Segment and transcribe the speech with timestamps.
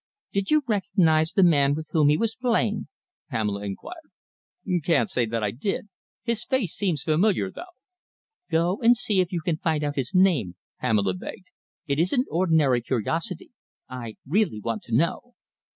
[0.33, 2.87] "Did you recognise the man with whom he was playing?"
[3.29, 4.09] Pamela inquired.
[4.83, 5.89] "Can't say that I did.
[6.23, 7.61] His face seems familiar, too."
[8.49, 11.51] "Go and see if you can find out his name," Pamela begged.
[11.85, 13.51] "It isn't ordinary curiosity.
[13.89, 15.35] I really want to know."